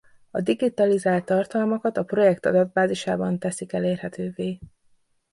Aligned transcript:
A 0.31 0.41
digitalizált 0.41 1.25
tartalmakat 1.25 1.97
a 1.97 2.03
projekt 2.03 2.45
adatbázisában 2.45 3.39
teszik 3.39 3.73
elérhetővé. 3.73 4.59